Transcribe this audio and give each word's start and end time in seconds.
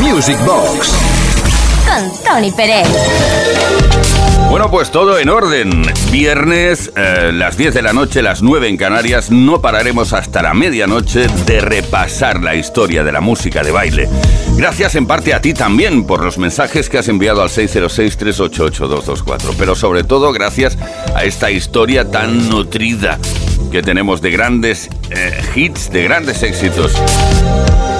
Music 0.00 0.38
Box 0.44 0.92
con 1.86 2.24
Tony 2.24 2.50
Pérez. 2.52 2.86
Bueno, 4.50 4.70
pues 4.70 4.90
todo 4.90 5.18
en 5.18 5.28
orden. 5.28 5.82
Viernes, 6.10 6.90
eh, 6.96 7.32
las 7.34 7.56
10 7.56 7.74
de 7.74 7.82
la 7.82 7.92
noche, 7.92 8.22
las 8.22 8.42
9 8.42 8.68
en 8.68 8.76
Canarias, 8.76 9.30
no 9.30 9.60
pararemos 9.60 10.12
hasta 10.12 10.42
la 10.42 10.54
medianoche 10.54 11.26
de 11.46 11.60
repasar 11.60 12.42
la 12.42 12.54
historia 12.54 13.04
de 13.04 13.12
la 13.12 13.20
música 13.20 13.62
de 13.62 13.72
baile. 13.72 14.08
Gracias 14.56 14.94
en 14.94 15.06
parte 15.06 15.34
a 15.34 15.42
ti 15.42 15.52
también 15.52 16.04
por 16.04 16.24
los 16.24 16.38
mensajes 16.38 16.88
que 16.88 16.98
has 16.98 17.08
enviado 17.08 17.42
al 17.42 17.50
606-388-224, 17.50 19.54
pero 19.58 19.74
sobre 19.74 20.04
todo 20.04 20.32
gracias 20.32 20.78
a 21.14 21.24
esta 21.24 21.50
historia 21.50 22.10
tan 22.10 22.48
nutrida 22.48 23.18
que 23.70 23.82
tenemos 23.82 24.20
de 24.20 24.30
grandes 24.30 24.88
eh, 25.10 25.40
hits, 25.54 25.90
de 25.90 26.04
grandes 26.04 26.42
éxitos. 26.42 26.92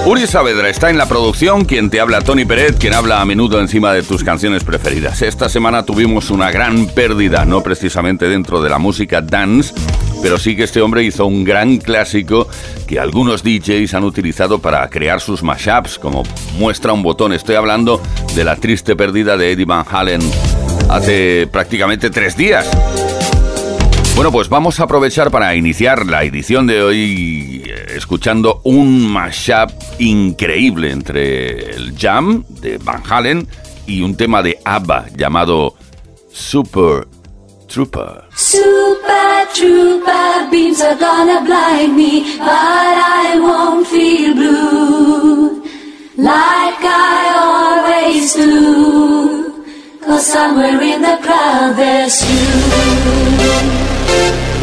Uri 0.05 0.25
Saavedra 0.25 0.69
está 0.69 0.89
en 0.89 0.97
la 0.97 1.07
producción, 1.07 1.65
quien 1.65 1.89
te 1.89 1.99
habla 1.99 2.21
Tony 2.21 2.45
Pérez, 2.45 2.77
quien 2.79 2.93
habla 2.93 3.21
a 3.21 3.25
menudo 3.25 3.59
encima 3.59 3.93
de 3.93 4.01
tus 4.01 4.23
canciones 4.23 4.63
preferidas. 4.63 5.21
Esta 5.21 5.49
semana 5.49 5.83
tuvimos 5.83 6.31
una 6.31 6.51
gran 6.51 6.87
pérdida, 6.87 7.45
no 7.45 7.61
precisamente 7.61 8.27
dentro 8.29 8.61
de 8.61 8.69
la 8.69 8.79
música 8.79 9.21
dance, 9.21 9.73
pero 10.21 10.37
sí 10.37 10.55
que 10.55 10.63
este 10.63 10.81
hombre 10.81 11.03
hizo 11.03 11.25
un 11.25 11.43
gran 11.43 11.77
clásico 11.77 12.47
que 12.87 12.99
algunos 12.99 13.43
DJs 13.43 13.93
han 13.93 14.03
utilizado 14.03 14.59
para 14.59 14.89
crear 14.89 15.21
sus 15.21 15.43
mashups, 15.43 15.99
como 15.99 16.23
muestra 16.57 16.93
un 16.93 17.03
botón. 17.03 17.33
Estoy 17.33 17.55
hablando 17.55 18.01
de 18.35 18.43
la 18.43 18.55
triste 18.55 18.95
pérdida 18.95 19.37
de 19.37 19.51
Eddie 19.51 19.65
Van 19.65 19.85
Halen 19.89 20.21
hace 20.89 21.47
prácticamente 21.51 22.09
tres 22.09 22.35
días. 22.35 22.67
Bueno, 24.19 24.33
pues 24.33 24.49
vamos 24.49 24.77
a 24.81 24.83
aprovechar 24.83 25.31
para 25.31 25.55
iniciar 25.55 26.05
la 26.05 26.25
edición 26.25 26.67
de 26.67 26.83
hoy 26.83 27.63
eh, 27.65 27.85
escuchando 27.95 28.59
un 28.65 29.09
mashup 29.09 29.71
increíble 29.97 30.91
entre 30.91 31.71
el 31.71 31.97
Jam 31.97 32.43
de 32.49 32.77
Van 32.79 33.01
Halen 33.09 33.47
y 33.87 34.01
un 34.01 34.17
tema 34.17 34.43
de 34.43 34.59
ABBA 34.65 35.05
llamado 35.15 35.75
Super 36.33 37.07
Trooper. 37.69 38.25
Super 38.35 39.47
Trooper 39.53 40.49
beams 40.51 40.81
are 40.81 40.97
gonna 40.97 41.39
blind 41.39 41.95
me, 41.95 42.25
but 42.39 42.49
I 42.49 43.39
won't 43.39 43.87
feel 43.87 44.33
blue 44.33 45.63
like 46.17 46.83
I 46.83 48.03
always 48.03 48.35
do. 48.35 49.63
Cause 50.05 50.27
somewhere 50.27 50.81
in 50.81 51.03
the 51.03 51.17
crowd 51.21 51.77
there's 51.77 52.21
you. 52.21 53.88
I 54.11 54.31
was 54.31 54.58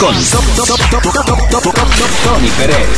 Con 0.00 0.14
Tony 2.24 2.48
Pérez. 2.56 2.88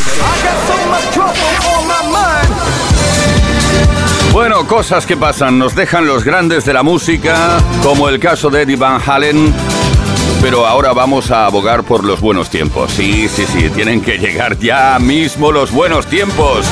Bueno, 4.32 4.68
cosas 4.68 5.04
que 5.04 5.16
pasan, 5.16 5.58
nos 5.58 5.74
dejan 5.74 6.06
los 6.06 6.22
grandes 6.22 6.64
de 6.64 6.72
la 6.72 6.84
música, 6.84 7.58
como 7.82 8.08
el 8.08 8.20
caso 8.20 8.50
de 8.50 8.62
Eddie 8.62 8.76
Van 8.76 9.00
Halen. 9.04 9.52
Pero 10.40 10.64
ahora 10.64 10.92
vamos 10.92 11.32
a 11.32 11.46
abogar 11.46 11.82
por 11.82 12.04
los 12.04 12.20
buenos 12.20 12.50
tiempos. 12.50 12.92
Sí, 12.92 13.26
sí, 13.28 13.46
sí, 13.46 13.68
tienen 13.70 14.00
que 14.00 14.18
llegar 14.18 14.56
ya 14.56 14.96
mismo 15.00 15.50
los 15.50 15.72
buenos 15.72 16.06
tiempos. 16.06 16.66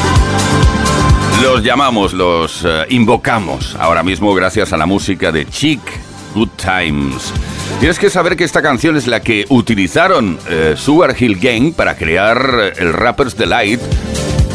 Los 1.42 1.64
llamamos, 1.64 2.12
los 2.12 2.62
eh, 2.64 2.86
invocamos 2.90 3.74
ahora 3.80 4.04
mismo 4.04 4.32
gracias 4.32 4.72
a 4.72 4.76
la 4.76 4.86
música 4.86 5.32
de 5.32 5.44
Chic 5.46 5.80
Good 6.34 6.50
Times. 6.50 7.32
Tienes 7.80 7.98
que 7.98 8.10
saber 8.10 8.36
que 8.36 8.44
esta 8.44 8.62
canción 8.62 8.96
es 8.96 9.06
la 9.06 9.20
que 9.20 9.44
utilizaron 9.48 10.38
eh, 10.48 10.74
Sugar 10.76 11.14
Hill 11.18 11.38
Gang 11.38 11.74
para 11.74 11.96
crear 11.96 12.72
el 12.76 12.92
Rapper's 12.92 13.36
Delight, 13.36 13.80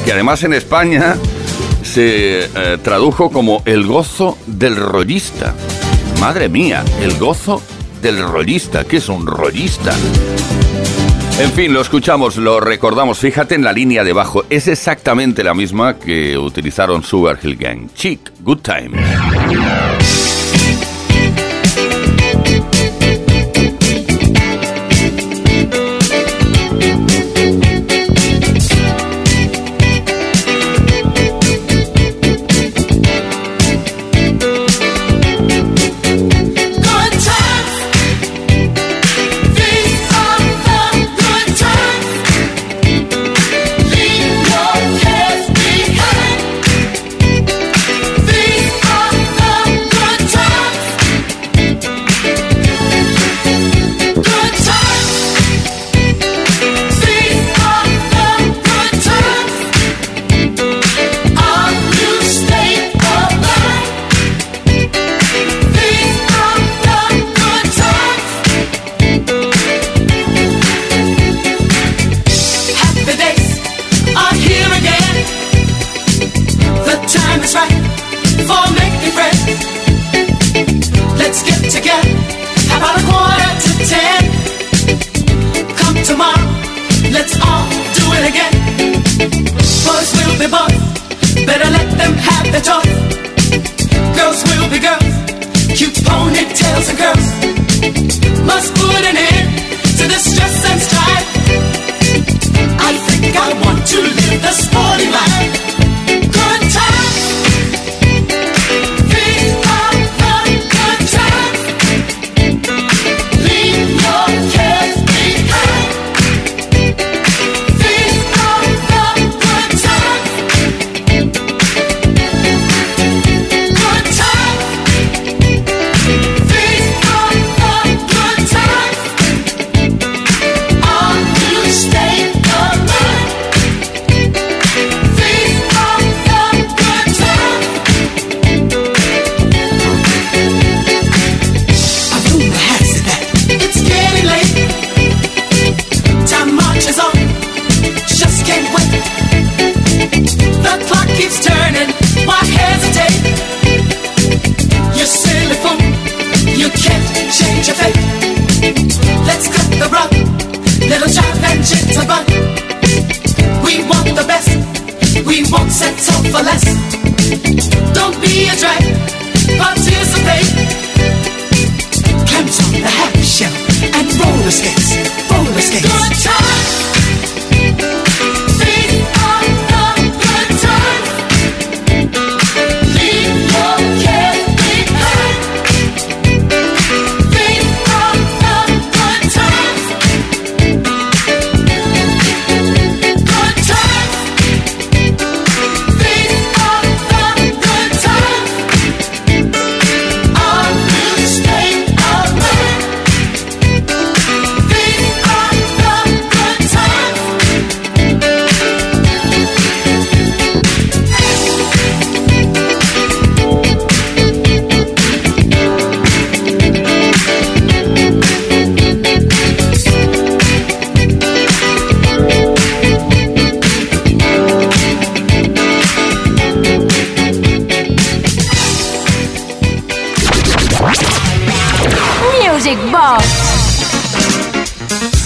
que 0.03 0.13
además 0.13 0.43
en 0.43 0.53
España 0.53 1.15
se 1.83 2.45
eh, 2.45 2.77
tradujo 2.81 3.29
como 3.29 3.61
el 3.65 3.85
gozo 3.85 4.37
del 4.47 4.75
rollista. 4.75 5.53
Madre 6.19 6.49
mía, 6.49 6.83
el 7.01 7.17
gozo 7.17 7.61
del 8.01 8.21
rollista. 8.21 8.83
¿Qué 8.83 8.97
es 8.97 9.09
un 9.09 9.25
rollista? 9.25 9.93
En 11.39 11.51
fin, 11.51 11.73
lo 11.73 11.81
escuchamos, 11.81 12.35
lo 12.35 12.59
recordamos. 12.59 13.19
Fíjate 13.19 13.55
en 13.55 13.63
la 13.63 13.71
línea 13.71 14.03
debajo. 14.03 14.43
Es 14.49 14.67
exactamente 14.67 15.43
la 15.43 15.53
misma 15.53 15.97
que 15.97 16.37
utilizaron 16.37 17.03
Sugar 17.03 17.39
Hill 17.41 17.55
Gang. 17.55 17.89
Chic, 17.93 18.31
good 18.41 18.59
time. 18.59 18.91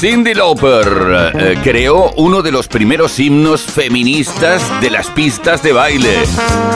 Cindy 0.03 0.33
Lauper 0.33 1.31
eh, 1.33 1.57
creó 1.63 2.12
uno 2.17 2.41
de 2.41 2.51
los 2.51 2.67
primeros 2.67 3.17
himnos 3.22 3.62
feministas 3.62 4.62
de 4.81 4.89
las 4.89 5.07
pistas 5.10 5.63
de 5.63 5.72
baile. 5.72 6.17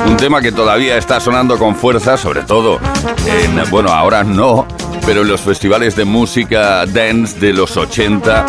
Un 0.06 0.16
tema 0.16 0.42
que 0.42 0.54
todavía 0.54 0.98
está 0.98 1.20
sonando 1.20 1.58
con 1.58 1.76
fuerza, 1.76 2.16
sobre 2.16 2.44
todo 2.44 2.80
en, 3.26 3.70
bueno, 3.70 3.90
ahora 3.90 4.24
no, 4.24 4.66
pero 5.06 5.24
en 5.24 5.28
los 5.28 5.42
festivales 5.42 5.98
de 5.98 6.06
música 6.06 6.86
dance 6.86 7.38
de 7.38 7.52
los 7.52 7.76
80 7.76 8.46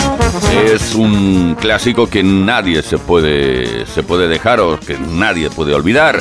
es 0.72 0.94
un 0.94 1.56
clásico 1.60 2.08
que 2.08 2.22
nadie 2.22 2.80
se 2.82 2.98
puede, 2.98 3.84
se 3.84 4.04
puede 4.04 4.28
dejar 4.28 4.60
o 4.60 4.78
que 4.78 4.96
nadie 4.96 5.50
puede 5.50 5.74
olvidar. 5.74 6.20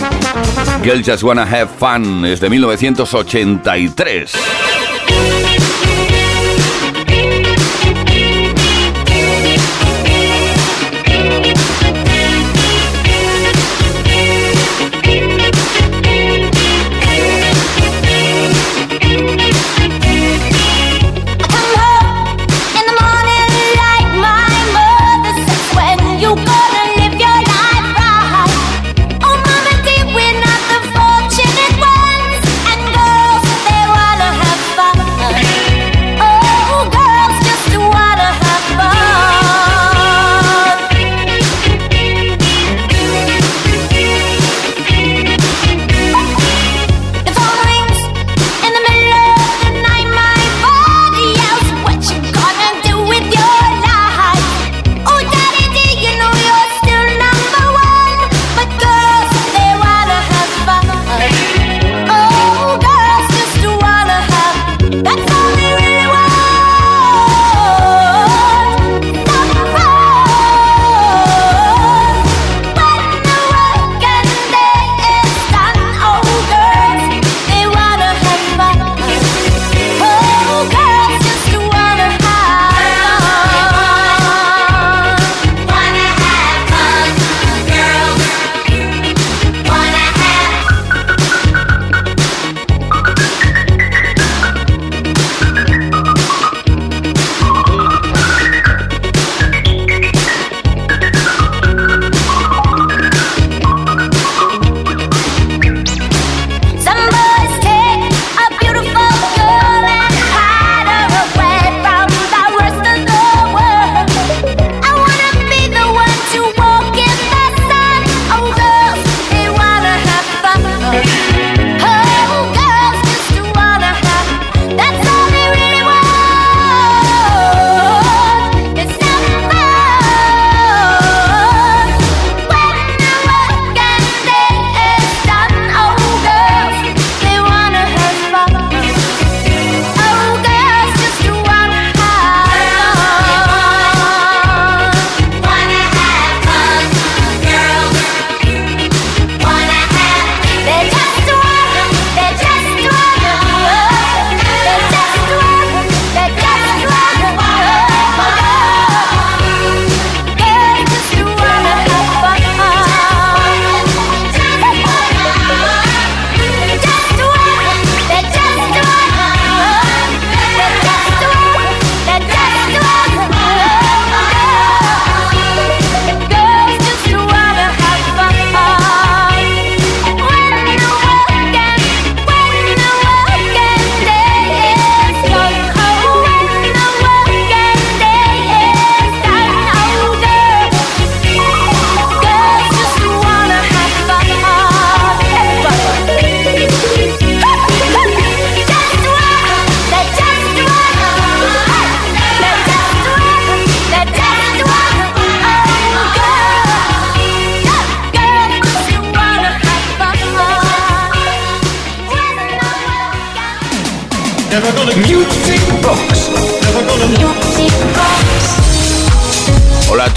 Girl 0.83 1.03
Just 1.05 1.21
Wanna 1.21 1.43
Have 1.43 1.67
Fun 1.77 2.25
es 2.25 2.39
de 2.39 2.49
1983. 2.49 4.33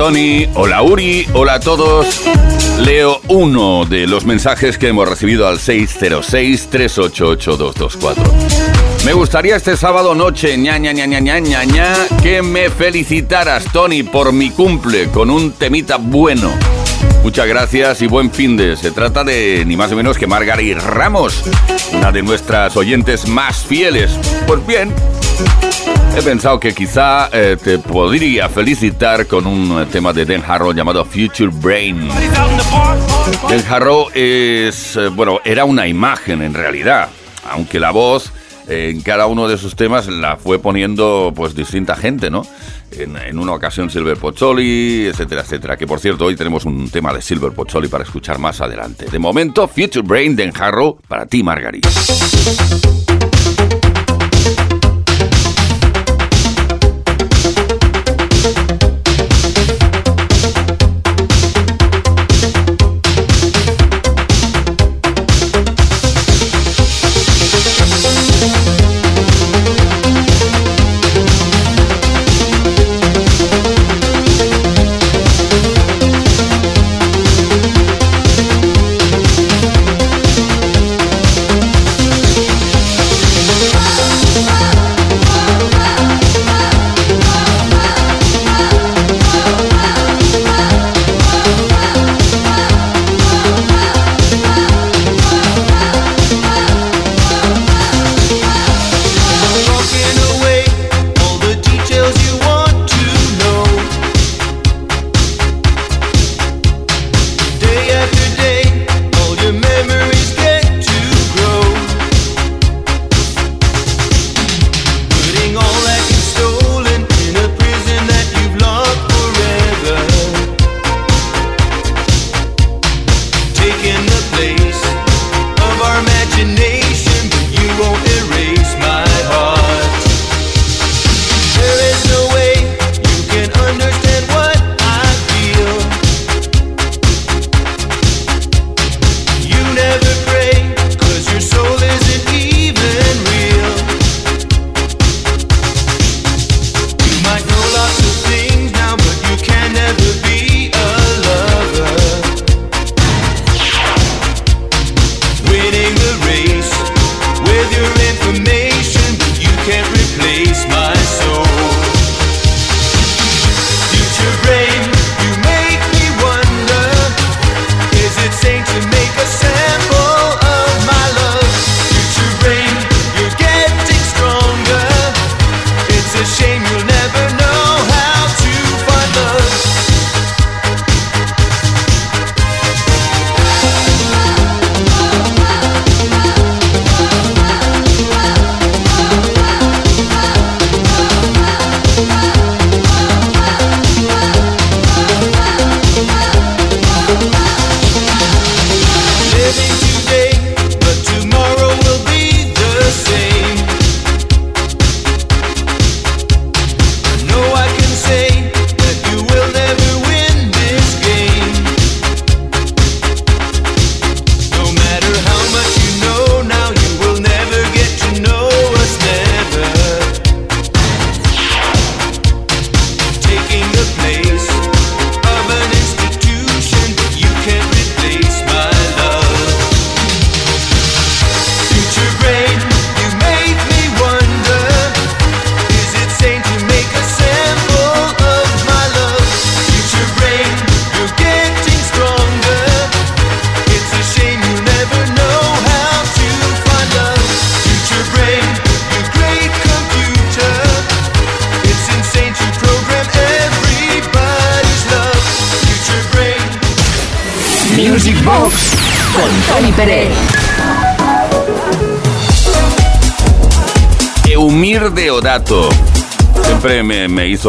Tony, 0.00 0.48
hola 0.54 0.82
Uri, 0.82 1.26
hola 1.34 1.56
a 1.56 1.60
todos. 1.60 2.22
Leo 2.78 3.20
uno 3.28 3.84
de 3.84 4.06
los 4.06 4.24
mensajes 4.24 4.78
que 4.78 4.88
hemos 4.88 5.06
recibido 5.06 5.46
al 5.46 5.58
606-388-224. 5.58 8.14
Me 9.04 9.12
gustaría 9.12 9.56
este 9.56 9.76
sábado 9.76 10.14
noche, 10.14 10.56
ña, 10.56 10.78
ña, 10.78 10.94
ña, 10.94 11.20
ña, 11.20 11.94
que 12.22 12.40
me 12.40 12.70
felicitaras, 12.70 13.70
Tony, 13.74 14.02
por 14.02 14.32
mi 14.32 14.48
cumple 14.48 15.08
con 15.08 15.28
un 15.28 15.52
temita 15.52 15.98
bueno. 15.98 16.50
Muchas 17.22 17.46
gracias 17.46 18.00
y 18.00 18.06
buen 18.06 18.30
fin 18.30 18.56
de. 18.56 18.78
Se 18.78 18.92
trata 18.92 19.22
de 19.22 19.64
ni 19.66 19.76
más 19.76 19.90
ni 19.90 19.96
menos 19.96 20.16
que 20.16 20.26
Margarit 20.26 20.78
Ramos, 20.78 21.42
una 21.92 22.10
de 22.10 22.22
nuestras 22.22 22.74
oyentes 22.74 23.28
más 23.28 23.66
fieles. 23.66 24.12
Pues 24.46 24.66
bien, 24.66 24.94
he 26.16 26.22
pensado 26.22 26.58
que 26.58 26.74
quizá 26.74 27.28
eh, 27.32 27.56
te 27.62 27.78
podría 27.78 28.48
felicitar 28.48 29.26
con 29.26 29.46
un 29.46 29.86
tema 29.86 30.12
de 30.12 30.24
Den 30.24 30.42
Harrow 30.46 30.72
llamado 30.72 31.04
Future 31.04 31.50
Brain. 31.52 32.08
Den 33.48 33.64
Harrow 33.68 34.08
es, 34.14 34.96
eh, 34.96 35.08
bueno, 35.08 35.40
era 35.44 35.64
una 35.64 35.86
imagen 35.86 36.42
en 36.42 36.54
realidad, 36.54 37.08
aunque 37.50 37.78
la 37.78 37.90
voz 37.90 38.32
en 38.68 39.00
cada 39.00 39.26
uno 39.26 39.48
de 39.48 39.58
sus 39.58 39.74
temas 39.74 40.06
la 40.06 40.36
fue 40.36 40.58
poniendo 40.58 41.32
pues 41.34 41.54
distinta 41.54 41.96
gente, 41.96 42.30
¿no? 42.30 42.46
En, 42.92 43.38
una 43.38 43.52
ocasión 43.52 43.88
Silver 43.90 44.16
Pozzoli, 44.16 45.06
etcétera, 45.06 45.42
etcétera. 45.42 45.76
Que 45.76 45.86
por 45.86 46.00
cierto, 46.00 46.26
hoy 46.26 46.36
tenemos 46.36 46.64
un 46.64 46.90
tema 46.90 47.12
de 47.12 47.22
Silver 47.22 47.52
Pozzoli 47.52 47.88
para 47.88 48.04
escuchar 48.04 48.38
más 48.38 48.60
adelante. 48.60 49.06
De 49.10 49.18
momento, 49.18 49.66
Future 49.68 50.06
Brain 50.06 50.36
de 50.36 50.44
Enjarro 50.44 50.98
para 51.08 51.26
ti, 51.26 51.42
Margarita. 51.42 51.88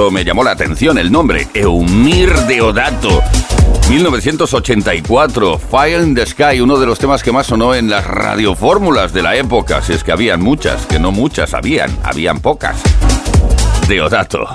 Me 0.09 0.23
llamó 0.23 0.43
la 0.43 0.51
atención 0.51 0.97
el 0.97 1.11
nombre, 1.11 1.49
Eumir 1.53 2.33
Deodato. 2.47 3.21
1984, 3.89 5.59
Fire 5.59 6.01
in 6.01 6.15
the 6.15 6.25
Sky, 6.25 6.61
uno 6.61 6.79
de 6.79 6.85
los 6.85 6.97
temas 6.97 7.21
que 7.21 7.33
más 7.33 7.47
sonó 7.47 7.75
en 7.75 7.89
las 7.89 8.07
radiofórmulas 8.07 9.11
de 9.11 9.21
la 9.21 9.35
época, 9.35 9.81
si 9.81 9.91
es 9.91 10.03
que 10.03 10.13
habían 10.13 10.41
muchas, 10.41 10.85
que 10.85 10.97
no 10.97 11.11
muchas 11.11 11.53
habían, 11.53 11.91
habían 12.03 12.39
pocas. 12.39 12.81
Deodato. 13.89 14.47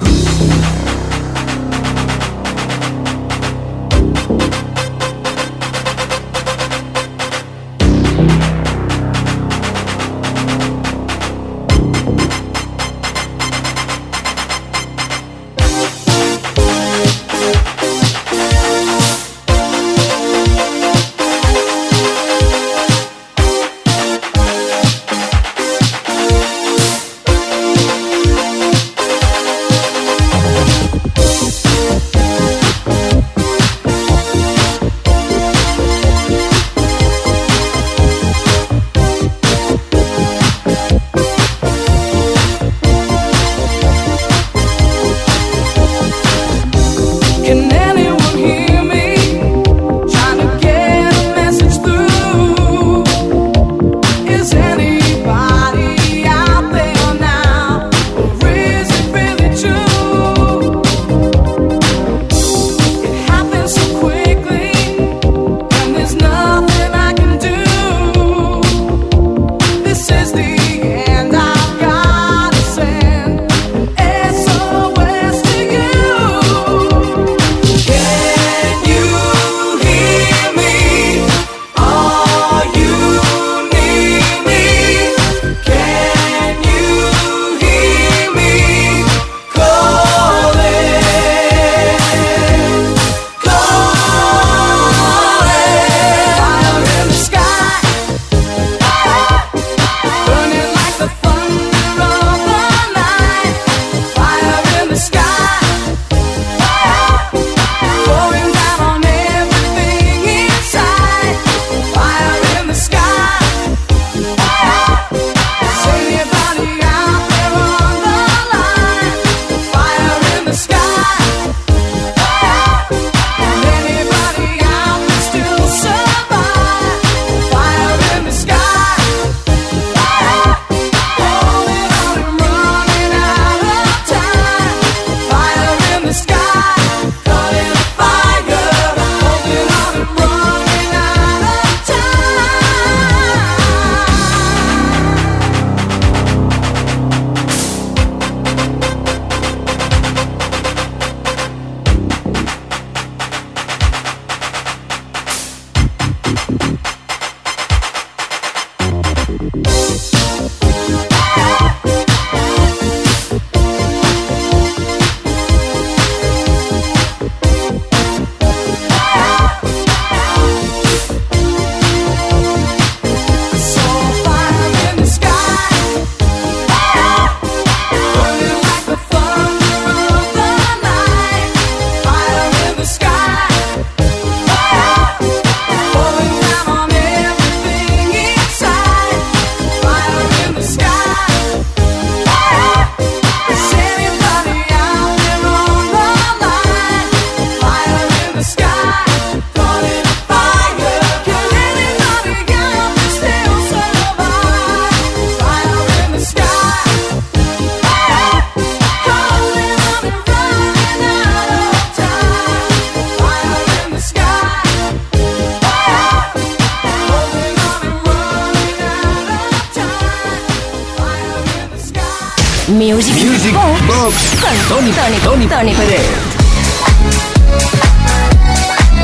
Tony, 224.69 225.47
Tony, 225.47 225.73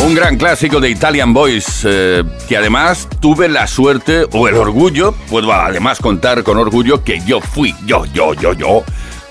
Un 0.04 0.14
gran 0.14 0.36
clásico 0.36 0.80
de 0.80 0.90
Italian 0.90 1.32
Boys 1.32 1.82
eh, 1.84 2.24
que 2.48 2.56
además 2.56 3.08
tuve 3.20 3.48
la 3.48 3.68
suerte 3.68 4.26
o 4.32 4.48
el 4.48 4.56
orgullo, 4.56 5.12
puedo 5.30 5.52
además 5.52 6.00
contar 6.00 6.42
con 6.42 6.58
orgullo 6.58 7.04
que 7.04 7.20
yo 7.24 7.40
fui, 7.40 7.74
yo, 7.86 8.04
yo, 8.06 8.34
yo, 8.34 8.52
yo, 8.52 8.82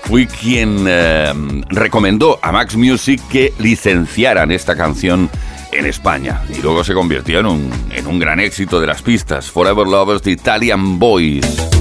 fui 0.04 0.26
quien 0.26 0.86
eh, 0.88 1.32
recomendó 1.68 2.38
a 2.40 2.50
Max 2.52 2.76
Music 2.76 3.20
que 3.30 3.52
licenciaran 3.58 4.50
esta 4.50 4.76
canción 4.76 5.28
en 5.72 5.84
España 5.86 6.42
y 6.48 6.62
luego 6.62 6.84
se 6.84 6.94
convirtió 6.94 7.40
en 7.40 7.46
un, 7.46 7.70
en 7.90 8.06
un 8.06 8.18
gran 8.18 8.40
éxito 8.40 8.80
de 8.80 8.86
las 8.86 9.02
pistas, 9.02 9.50
Forever 9.50 9.86
Lovers 9.86 10.22
de 10.22 10.30
Italian 10.30 10.98
Boys. 10.98 11.71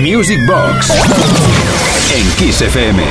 Music 0.00 0.38
Box 0.46 0.90
en 2.14 2.28
Kiss 2.36 2.62
FM. 2.62 3.02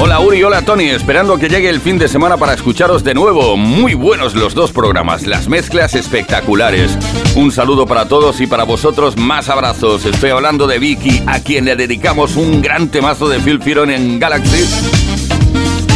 Hola 0.00 0.20
Uri, 0.20 0.42
hola 0.42 0.62
Tony, 0.62 0.90
esperando 0.90 1.38
que 1.38 1.48
llegue 1.48 1.68
el 1.68 1.80
fin 1.80 1.98
de 1.98 2.08
semana 2.08 2.36
para 2.36 2.54
escucharos 2.54 3.04
de 3.04 3.14
nuevo. 3.14 3.56
Muy 3.56 3.94
buenos 3.94 4.34
los 4.34 4.54
dos 4.54 4.72
programas, 4.72 5.26
las 5.26 5.48
mezclas 5.48 5.94
espectaculares. 5.94 6.96
Un 7.34 7.52
saludo 7.52 7.86
para 7.86 8.06
todos 8.06 8.40
y 8.40 8.46
para 8.46 8.64
vosotros 8.64 9.16
más 9.16 9.48
abrazos. 9.48 10.04
Estoy 10.06 10.30
hablando 10.30 10.66
de 10.66 10.78
Vicky, 10.78 11.22
a 11.26 11.40
quien 11.40 11.64
le 11.64 11.76
dedicamos 11.76 12.36
un 12.36 12.62
gran 12.62 12.88
temazo 12.88 13.28
de 13.28 13.40
Phil 13.40 13.60
Firon 13.62 13.90
en 13.90 14.18
Galaxy. 14.18 14.64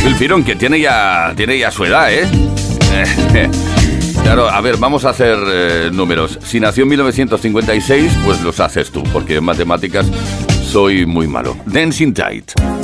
Phil 0.02 0.14
Firon 0.16 0.44
que 0.44 0.56
tiene 0.56 0.80
ya, 0.80 1.32
tiene 1.36 1.58
ya 1.58 1.70
su 1.70 1.84
edad, 1.84 2.12
¿eh? 2.12 2.26
Claro, 4.28 4.46
a 4.46 4.60
ver, 4.60 4.76
vamos 4.76 5.06
a 5.06 5.08
hacer 5.08 5.38
eh, 5.46 5.90
números. 5.90 6.38
Si 6.42 6.60
nació 6.60 6.82
en 6.82 6.90
1956, 6.90 8.12
pues 8.26 8.42
los 8.42 8.60
haces 8.60 8.90
tú, 8.90 9.02
porque 9.10 9.36
en 9.36 9.44
matemáticas 9.44 10.06
soy 10.70 11.06
muy 11.06 11.26
malo. 11.26 11.56
Dancing 11.64 12.12
Tight. 12.12 12.77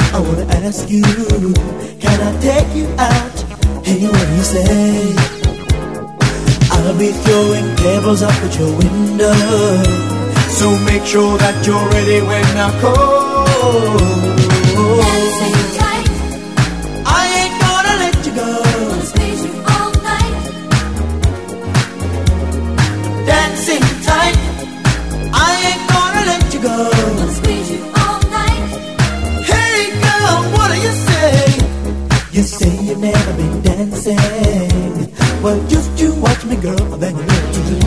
I 0.00 0.20
wanna 0.20 0.46
ask 0.64 0.88
you, 0.88 1.02
can 2.00 2.18
I 2.20 2.40
take 2.40 2.74
you 2.74 2.86
out? 2.98 3.36
Hey, 3.84 4.06
what 4.06 4.26
do 4.26 4.34
you 4.34 4.42
say? 4.42 5.14
I'll 6.70 6.98
be 6.98 7.12
throwing 7.12 7.76
pebbles 7.76 8.22
up 8.22 8.32
at 8.32 8.58
your 8.58 8.74
window. 8.76 9.34
So 10.48 10.78
make 10.86 11.04
sure 11.04 11.36
that 11.38 11.66
you're 11.66 11.88
ready 11.90 12.20
when 12.22 12.56
I 12.56 12.80
call. 12.80 14.31
Me, 36.46 36.56
girl, 36.56 36.96
then 36.98 37.14
you 37.16 37.22
what 37.22 37.54
to 37.54 37.60
do. 37.70 37.78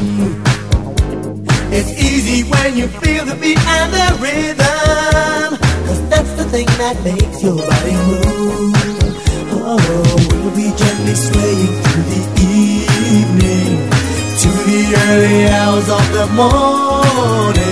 It's 1.78 1.91
easy 2.00 2.44
when 2.50 2.78
you 2.78 2.88
feel 2.88 3.26
the 3.26 3.36
beat 3.36 3.58
and 3.58 3.94
the 3.94 4.18
rhythm. 4.22 5.58
Cause 5.88 6.02
that's 6.10 6.32
the 6.34 6.46
thing 6.46 6.68
that 6.78 6.96
makes 7.04 7.44
your 7.44 7.58
body 7.58 7.96
move. 8.08 8.76
Oh, 9.68 9.78
we'll 10.30 10.56
be 10.56 10.72
gently 10.78 11.15
swaying 11.15 11.74
through 11.84 12.04
the 12.13 12.24
evening 12.54 13.89
to 14.41 14.50
the 14.70 14.82
early 15.08 15.48
hours 15.48 15.89
of 15.89 16.06
the 16.13 16.28
morning. 16.39 17.65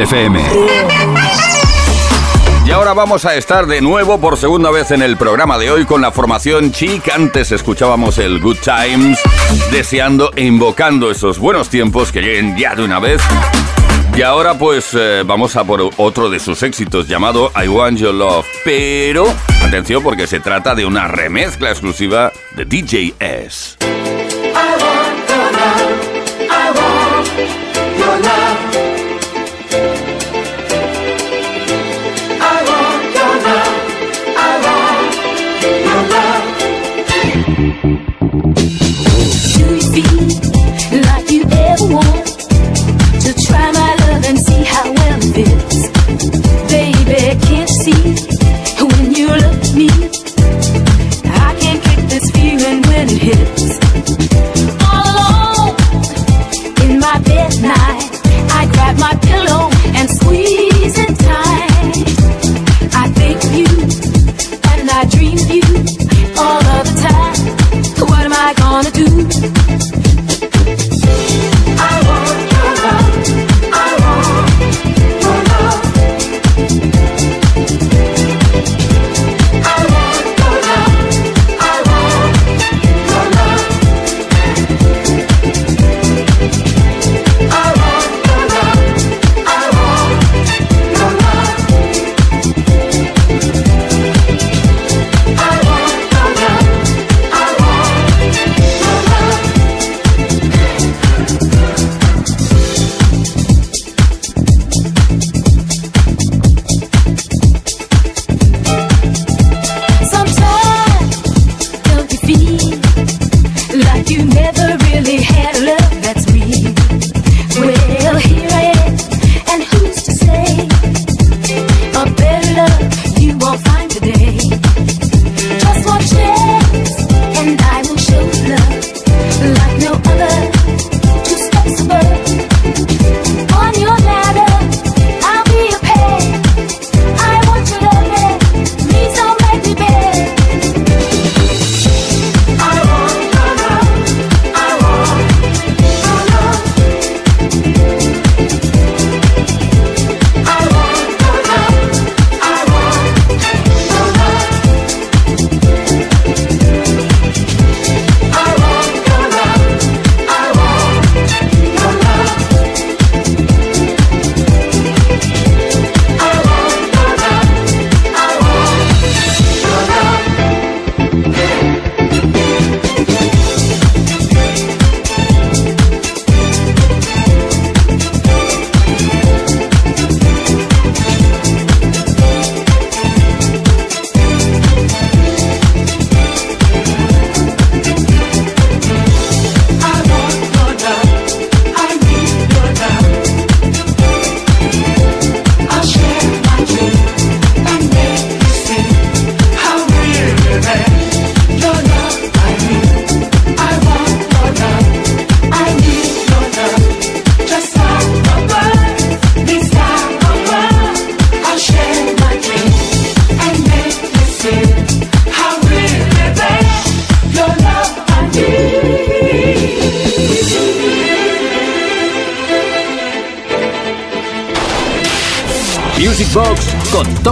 FM. 0.00 0.40
Y 2.64 2.70
ahora 2.70 2.94
vamos 2.94 3.26
a 3.26 3.34
estar 3.34 3.66
de 3.66 3.82
nuevo 3.82 4.18
por 4.18 4.38
segunda 4.38 4.70
vez 4.70 4.92
en 4.92 5.02
el 5.02 5.18
programa 5.18 5.58
de 5.58 5.70
hoy 5.70 5.84
con 5.84 6.00
la 6.00 6.10
formación 6.10 6.72
Chic. 6.72 7.10
Antes 7.12 7.52
escuchábamos 7.52 8.16
el 8.16 8.40
Good 8.40 8.56
Times, 8.64 9.18
deseando 9.70 10.30
e 10.36 10.44
invocando 10.44 11.10
esos 11.10 11.38
buenos 11.38 11.68
tiempos 11.68 12.12
que 12.12 12.22
lleguen 12.22 12.56
ya 12.56 12.74
de 12.74 12.84
una 12.84 12.98
vez. 12.98 13.20
Y 14.16 14.22
ahora 14.22 14.56
pues 14.56 14.94
eh, 14.94 15.22
vamos 15.26 15.56
a 15.56 15.64
por 15.64 15.90
otro 15.98 16.30
de 16.30 16.40
sus 16.40 16.62
éxitos 16.62 17.06
llamado 17.06 17.52
I 17.62 17.68
Want 17.68 17.98
Your 17.98 18.14
Love. 18.14 18.46
Pero 18.64 19.26
atención 19.62 20.02
porque 20.02 20.26
se 20.26 20.40
trata 20.40 20.74
de 20.74 20.86
una 20.86 21.08
remezcla 21.08 21.70
exclusiva 21.70 22.32
de 22.56 22.64
DJ 22.64 23.14
S. 23.18 23.79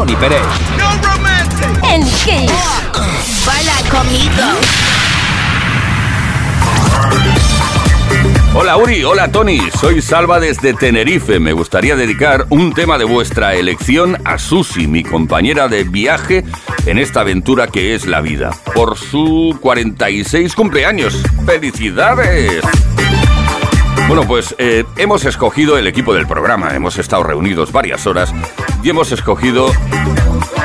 Tony 0.09 0.21
Pérez. 0.21 0.41
En 1.93 2.03
Kiss. 2.03 2.51
Baila 3.47 3.75
conmigo. 3.91 4.43
Hola 8.55 8.79
Uri, 8.79 9.05
hola 9.05 9.31
Tony, 9.31 9.61
soy 9.79 10.01
Salva 10.01 10.41
desde 10.41 10.73
Tenerife. 10.73 11.39
Me 11.41 11.53
gustaría 11.53 11.95
dedicar 11.95 12.47
un 12.49 12.73
tema 12.73 12.97
de 12.97 13.05
vuestra 13.05 13.55
elección 13.55 14.17
a 14.25 14.39
Susi, 14.39 14.87
mi 14.87 15.03
compañera 15.03 15.69
de 15.69 15.85
viaje 15.85 16.43
en 16.87 16.99
esta 16.99 17.21
aventura 17.21 17.67
que 17.67 17.95
es 17.95 18.07
la 18.07 18.23
vida, 18.23 18.53
por 18.75 18.97
su 18.97 19.59
46 19.61 20.55
cumpleaños. 20.55 21.23
¡Felicidades! 21.45 22.63
Bueno, 24.09 24.27
pues 24.27 24.55
eh, 24.57 24.85
hemos 24.97 25.27
escogido 25.27 25.77
el 25.77 25.87
equipo 25.87 26.15
del 26.15 26.27
programa, 26.27 26.75
hemos 26.75 26.97
estado 26.99 27.25
reunidos 27.25 27.73
varias 27.73 28.07
horas 28.07 28.33
y 28.83 28.89
hemos 28.89 29.13
escogido 29.13 29.71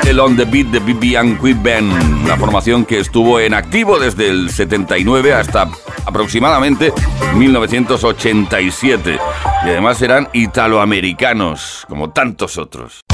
el 0.06 0.20
On 0.20 0.36
The 0.36 0.44
Beat 0.44 0.66
de 0.66 0.78
BB 0.80 1.40
Quick 1.40 1.62
Band, 1.62 2.24
una 2.24 2.36
formación 2.36 2.84
que 2.84 2.98
estuvo 2.98 3.40
en 3.40 3.54
activo 3.54 3.98
desde 3.98 4.28
el 4.28 4.50
79 4.50 5.32
hasta 5.32 5.68
aproximadamente 6.04 6.92
1987 7.34 9.18
y 9.64 9.68
además 9.68 10.02
eran 10.02 10.28
italoamericanos, 10.32 11.84
como 11.88 12.10
tantos 12.10 12.58
otros. 12.58 13.04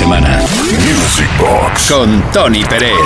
Semana. 0.00 0.38
Music 0.38 1.28
Box 1.38 1.92
con 1.92 2.22
Tony 2.32 2.64
Pérez. 2.64 2.96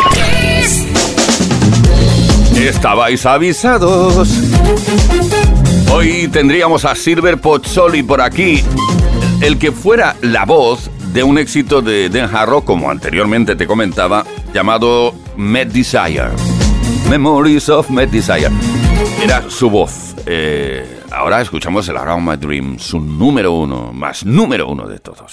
Estabais 2.56 3.26
avisados. 3.26 4.28
Hoy 5.92 6.28
tendríamos 6.28 6.84
a 6.84 6.94
Silver 6.94 7.40
Pozzoli 7.40 8.04
por 8.04 8.20
aquí, 8.20 8.62
el 9.40 9.58
que 9.58 9.72
fuera 9.72 10.14
la 10.20 10.44
voz 10.44 10.88
de 11.12 11.24
un 11.24 11.36
éxito 11.36 11.82
de 11.82 12.08
Den 12.10 12.32
Harrow, 12.32 12.62
como 12.64 12.88
anteriormente 12.88 13.56
te 13.56 13.66
comentaba, 13.66 14.24
llamado 14.52 15.14
Mad 15.36 15.66
Desire. 15.66 16.30
Memories 17.10 17.70
of 17.70 17.90
Mad 17.90 18.06
Desire. 18.06 18.50
Era 19.20 19.42
su 19.50 19.68
voz. 19.68 20.14
Eh, 20.26 21.00
ahora 21.10 21.40
escuchamos 21.40 21.88
el 21.88 21.96
Around 21.96 22.28
My 22.28 22.36
Dream, 22.36 22.78
su 22.78 23.00
número 23.00 23.50
uno, 23.50 23.92
más 23.92 24.24
número 24.24 24.68
uno 24.68 24.86
de 24.86 25.00
todos. 25.00 25.32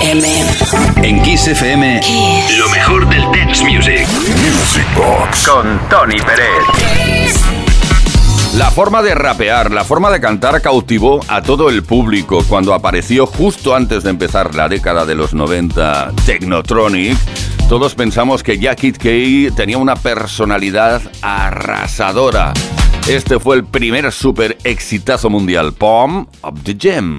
FM. 0.00 0.46
En 1.02 1.22
Kiss 1.22 1.48
FM, 1.48 2.00
lo 2.56 2.68
mejor 2.68 3.08
del 3.08 3.22
dance 3.32 3.64
music. 3.64 4.06
Music 4.06 4.86
Box 4.96 5.46
con 5.46 5.80
Tony 5.88 6.18
Pérez. 6.20 7.34
La 8.54 8.70
forma 8.70 9.02
de 9.02 9.14
rapear, 9.14 9.72
la 9.72 9.84
forma 9.84 10.10
de 10.10 10.20
cantar 10.20 10.62
cautivó 10.62 11.20
a 11.26 11.42
todo 11.42 11.68
el 11.68 11.82
público 11.82 12.44
cuando 12.48 12.74
apareció 12.74 13.26
justo 13.26 13.74
antes 13.74 14.04
de 14.04 14.10
empezar 14.10 14.54
la 14.54 14.68
década 14.68 15.04
de 15.04 15.16
los 15.16 15.34
90 15.34 16.12
Technotronic. 16.24 17.18
Todos 17.68 17.94
pensamos 17.94 18.42
que 18.42 18.58
Jack 18.58 18.78
Kid 18.78 18.96
Kay 18.98 19.50
tenía 19.50 19.78
una 19.78 19.96
personalidad 19.96 21.02
arrasadora. 21.22 22.52
Este 23.08 23.40
fue 23.40 23.56
el 23.56 23.64
primer 23.64 24.12
super 24.12 24.58
exitazo 24.62 25.28
mundial, 25.28 25.72
Palm 25.72 26.26
of 26.42 26.62
the 26.62 26.76
Gem. 26.78 27.18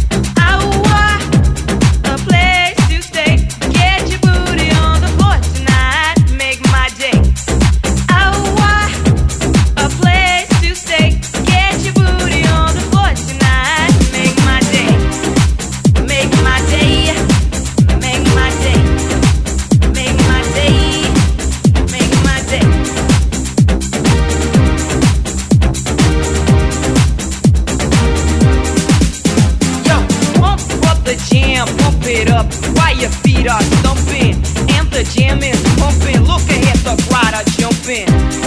Are. 37.91 38.05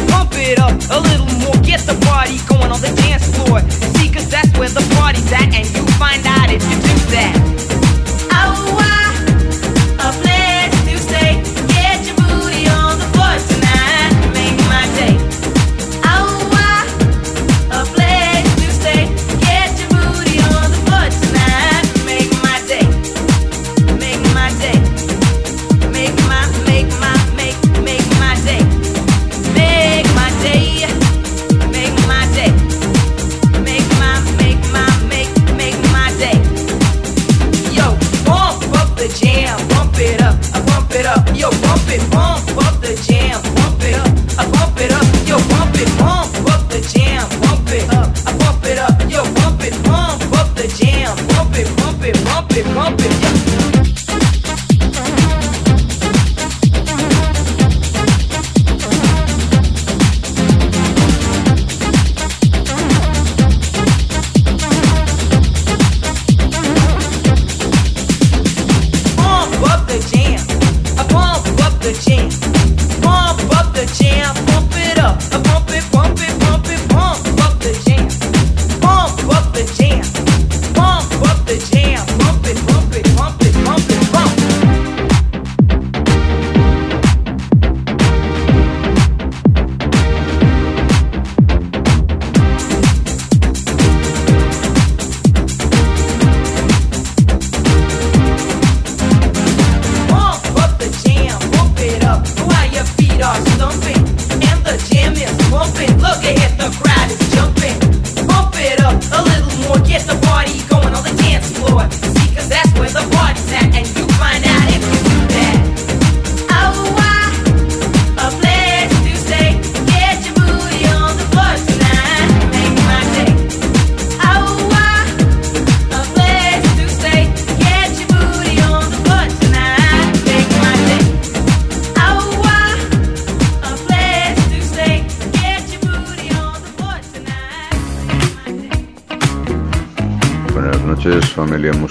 Pump 0.08 0.32
it 0.34 0.58
up 0.58 0.72
a 0.90 0.98
little 1.00 1.30
more, 1.40 1.56
get 1.62 1.80
the 1.80 1.96
party 2.06 2.38
going 2.48 2.70
on 2.72 2.80
the 2.80 2.92
dance 3.04 3.28
floor. 3.36 3.60
See, 3.96 4.10
cause 4.10 4.28
that's 4.30 4.50
where 4.58 4.68
the 4.68 4.84
party's 4.96 5.30
at, 5.32 5.52
and 5.52 5.66
you 5.74 5.84
find 6.00 6.24
out 6.26 6.48
if 6.50 6.62
you 6.70 6.76
do 6.80 6.96
that. 7.12 7.34
Oh, 8.32 8.78
a 8.80 9.13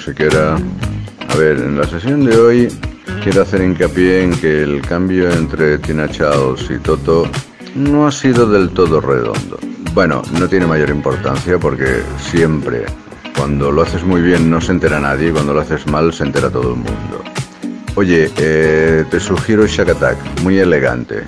musiquera. 0.03 0.57
A 1.29 1.35
ver, 1.37 1.59
en 1.59 1.77
la 1.77 1.87
sesión 1.87 2.25
de 2.25 2.37
hoy 2.37 2.67
quiero 3.23 3.43
hacer 3.43 3.61
hincapié 3.61 4.23
en 4.23 4.37
que 4.37 4.61
el 4.63 4.81
cambio 4.81 5.31
entre 5.31 5.77
Tina 5.77 6.09
Charles 6.09 6.69
y 6.69 6.77
Toto 6.79 7.25
no 7.75 8.05
ha 8.05 8.11
sido 8.11 8.45
del 8.45 8.69
todo 8.71 8.99
redondo. 8.99 9.57
Bueno, 9.93 10.21
no 10.37 10.49
tiene 10.49 10.67
mayor 10.67 10.89
importancia 10.89 11.57
porque 11.57 12.03
siempre 12.17 12.85
cuando 13.37 13.71
lo 13.71 13.83
haces 13.83 14.03
muy 14.03 14.21
bien 14.21 14.49
no 14.49 14.59
se 14.59 14.73
entera 14.73 14.99
nadie 14.99 15.29
y 15.29 15.31
cuando 15.31 15.53
lo 15.53 15.61
haces 15.61 15.87
mal 15.87 16.11
se 16.11 16.25
entera 16.25 16.49
todo 16.49 16.71
el 16.71 16.79
mundo. 16.79 17.23
Oye, 17.95 18.29
eh, 18.37 19.05
te 19.09 19.19
sugiero 19.21 19.65
Shack 19.65 19.89
Attack, 19.89 20.17
muy 20.41 20.59
elegante. 20.59 21.23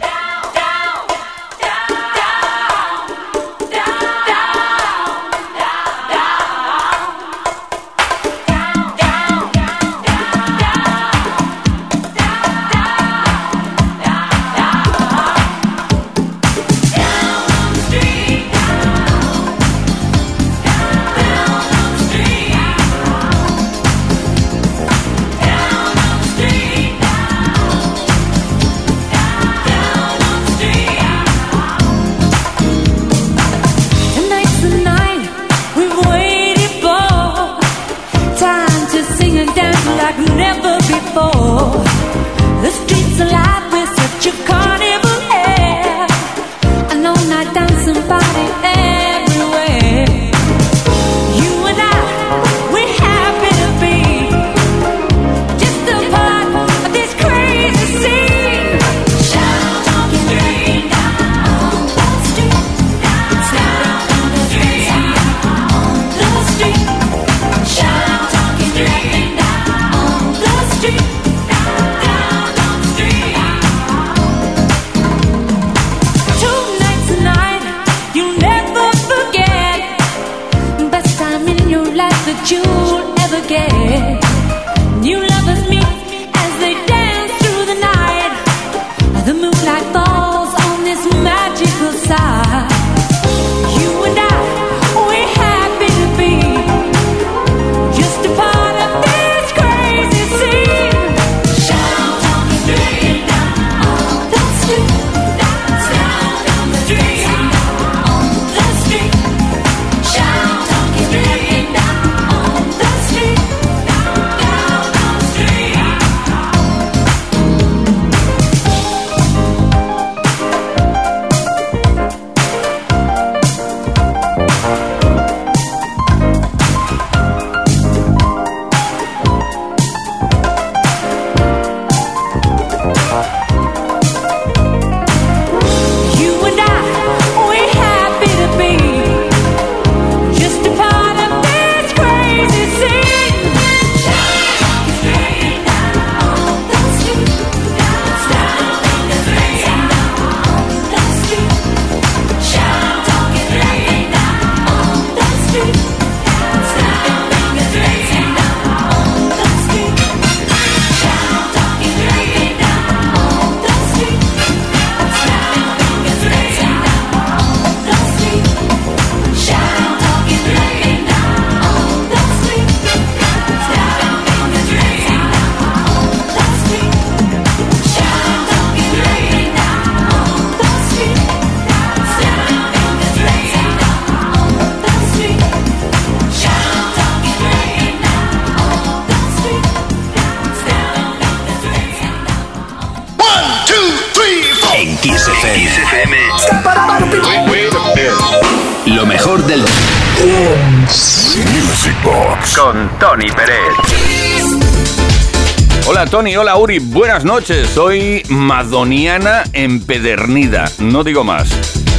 Tony. 206.15 206.37
Hola, 206.37 206.55
Uri. 206.55 206.79
Buenas 206.79 207.25
noches. 207.25 207.67
Soy 207.71 208.23
madoniana 208.29 209.43
empedernida. 209.51 210.71
No 210.79 211.03
digo 211.03 211.25
más. 211.25 211.49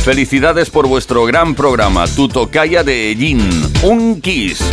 Felicidades 0.06 0.70
por 0.70 0.86
vuestro 0.86 1.26
gran 1.26 1.54
programa, 1.54 2.06
tu 2.06 2.26
tocaya 2.26 2.82
de 2.82 3.14
Yin. 3.14 3.46
Un 3.82 4.22
kiss. 4.22 4.64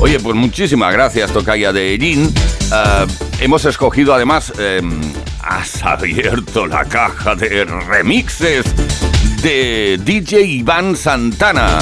Oye, 0.00 0.18
pues 0.18 0.34
muchísimas 0.34 0.92
gracias, 0.92 1.32
tocaya 1.32 1.72
de 1.72 1.96
Yin. 1.98 2.24
Uh, 2.24 2.74
eh, 2.74 3.06
hemos 3.38 3.64
escogido 3.64 4.12
además... 4.12 4.52
Em, 4.58 5.00
has 5.40 5.84
abierto 5.84 6.66
la 6.66 6.84
caja 6.84 7.36
de 7.36 7.64
remixes 7.64 8.66
de 9.40 10.00
DJ 10.02 10.42
Iván 10.42 10.96
Santana, 10.96 11.78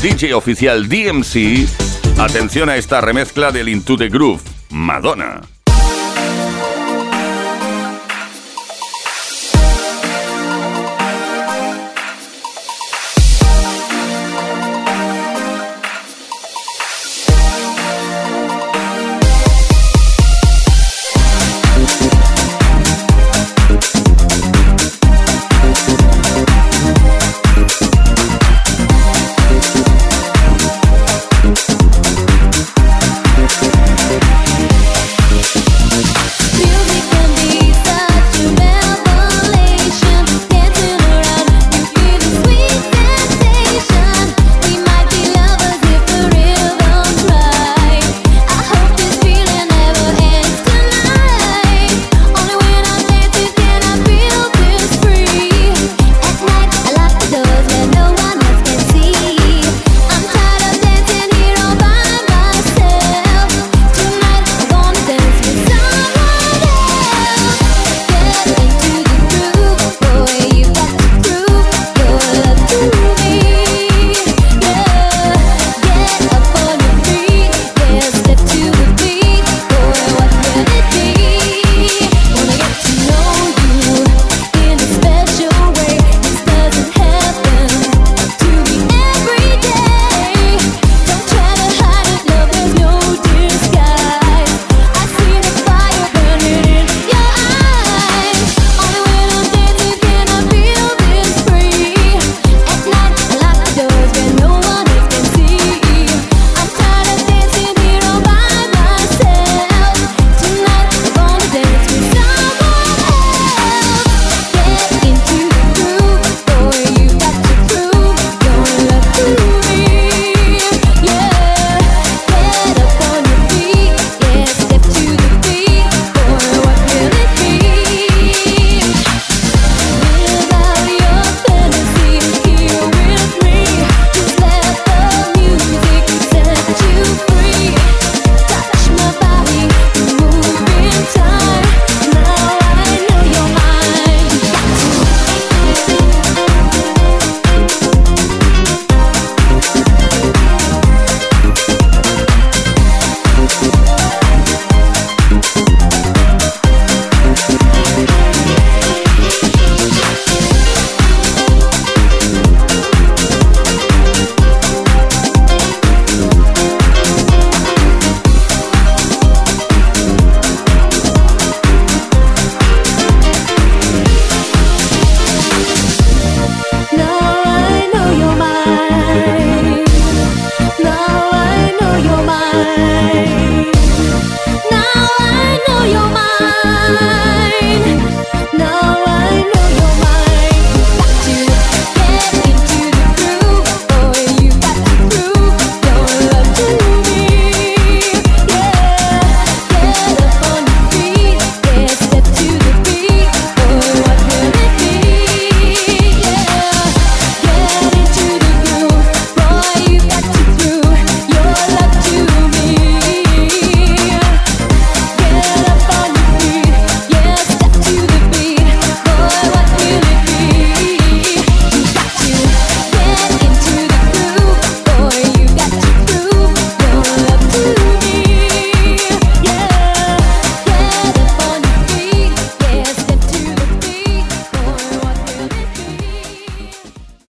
DJ 0.00 0.32
oficial 0.32 0.88
DMC. 0.88 1.68
Atención 2.18 2.70
a 2.70 2.76
esta 2.76 3.02
remezcla 3.02 3.52
del 3.52 3.68
Into 3.68 3.98
the 3.98 4.08
Groove, 4.08 4.40
Madonna. 4.70 5.42